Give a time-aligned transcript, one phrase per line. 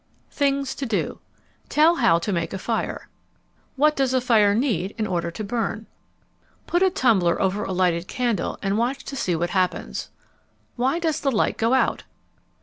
[0.31, 1.19] THINGS TO DO
[1.69, 3.07] Tell how to make a fire.
[3.75, 5.85] What does a fire need in order to burn?
[6.65, 10.09] Put a tumbler over a lighted candle and watch to see what happens.
[10.75, 12.05] _Why does the light go out?